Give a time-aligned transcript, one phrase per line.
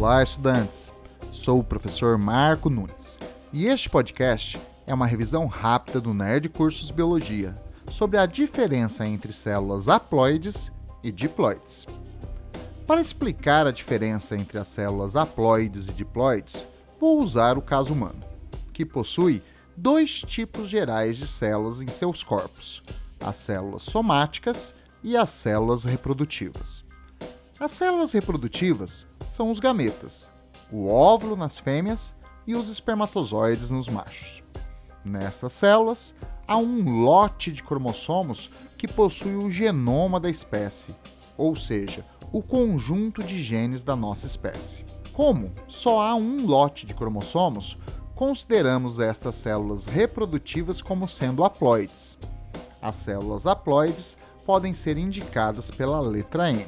[0.00, 0.90] Olá, estudantes!
[1.30, 3.18] Sou o professor Marco Nunes
[3.52, 7.54] e este podcast é uma revisão rápida do Nerd Cursos Biologia
[7.90, 11.86] sobre a diferença entre células haploides e diploides.
[12.86, 16.66] Para explicar a diferença entre as células haploides e diploides,
[16.98, 18.24] vou usar o caso humano,
[18.72, 19.42] que possui
[19.76, 22.82] dois tipos gerais de células em seus corpos:
[23.20, 24.74] as células somáticas
[25.04, 26.88] e as células reprodutivas.
[27.60, 30.30] As células reprodutivas são os gametas,
[30.72, 32.14] o óvulo nas fêmeas
[32.46, 34.42] e os espermatozoides nos machos.
[35.04, 36.14] Nestas células,
[36.48, 40.96] há um lote de cromossomos que possui o genoma da espécie,
[41.36, 44.86] ou seja, o conjunto de genes da nossa espécie.
[45.12, 47.76] Como só há um lote de cromossomos,
[48.14, 52.16] consideramos estas células reprodutivas como sendo haploides.
[52.80, 56.66] As células haploides podem ser indicadas pela letra M.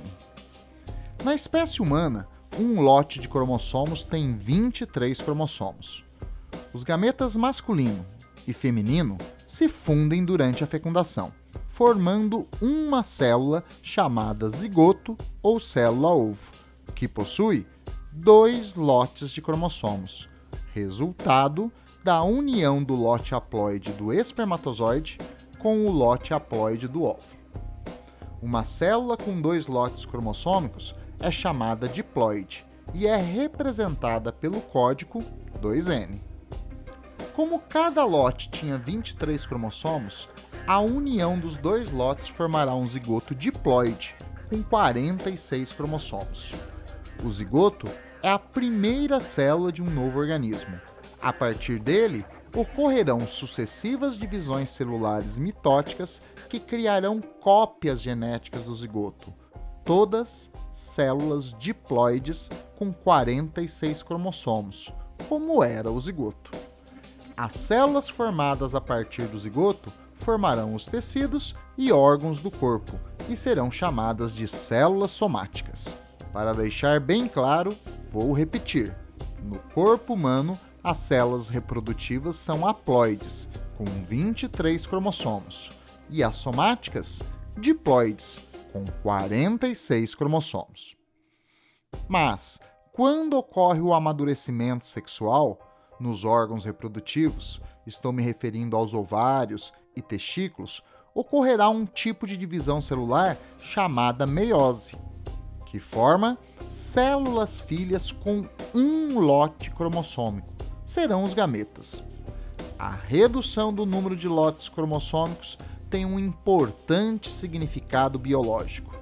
[1.24, 2.26] Na espécie humana,
[2.58, 6.04] um lote de cromossomos tem 23 cromossomos.
[6.72, 8.04] Os gametas masculino
[8.44, 11.32] e feminino se fundem durante a fecundação,
[11.68, 16.50] formando uma célula chamada zigoto ou célula-ovo,
[16.92, 17.68] que possui
[18.10, 20.28] dois lotes de cromossomos,
[20.74, 21.70] resultado
[22.02, 25.20] da união do lote haploide do espermatozoide
[25.60, 27.40] com o lote haploide do óvulo.
[28.42, 35.22] Uma célula com dois lotes cromossômicos é chamada diploide e é representada pelo código
[35.60, 36.20] 2N.
[37.32, 40.28] Como cada lote tinha 23 cromossomos,
[40.66, 44.16] a união dos dois lotes formará um zigoto diploide
[44.50, 46.52] com 46 cromossomos.
[47.24, 47.88] O zigoto
[48.20, 50.78] é a primeira célula de um novo organismo.
[51.20, 59.32] A partir dele, ocorrerão sucessivas divisões celulares mitóticas que criarão cópias genéticas do zigoto,
[59.84, 64.92] todas células diploides com 46 cromossomos,
[65.28, 66.50] como era o zigoto.
[67.36, 72.98] As células formadas a partir do zigoto formarão os tecidos e órgãos do corpo
[73.28, 75.94] e serão chamadas de células somáticas.
[76.32, 77.76] Para deixar bem claro,
[78.10, 78.94] vou repetir:
[79.42, 85.70] no corpo humano, as células reprodutivas são haploides, com 23 cromossomos,
[86.10, 87.22] e as somáticas,
[87.56, 88.40] diploides,
[88.72, 90.96] com 46 cromossomos.
[92.08, 92.58] Mas,
[92.92, 95.58] quando ocorre o amadurecimento sexual
[96.00, 100.82] nos órgãos reprodutivos, estou me referindo aos ovários e testículos,
[101.14, 104.96] ocorrerá um tipo de divisão celular chamada meiose,
[105.66, 110.48] que forma células filhas com um lote cromossômico.
[110.84, 112.02] Serão os gametas.
[112.78, 115.58] A redução do número de lotes cromossômicos
[115.92, 118.96] tem um importante significado biológico.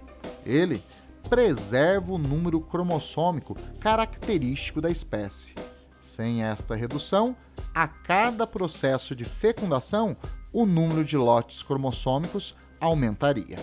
[0.44, 0.82] Ele
[1.28, 5.54] preserva o número cromossômico característico da espécie.
[6.00, 7.36] Sem esta redução,
[7.72, 10.16] a cada processo de fecundação,
[10.52, 13.58] o número de lotes cromossômicos aumentaria.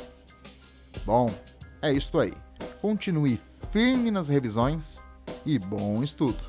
[1.05, 1.29] Bom,
[1.81, 2.33] é isto aí.
[2.79, 3.37] Continue
[3.73, 5.03] firme nas revisões
[5.45, 6.39] e bom estudo!